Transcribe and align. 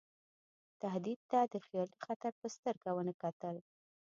تهدید 0.81 1.19
ته 1.31 1.39
د 1.53 1.55
خیالي 1.65 1.97
خطر 2.05 2.31
په 2.41 2.47
سترګه 2.55 2.89
ونه 2.93 3.13
کتل. 3.21 3.55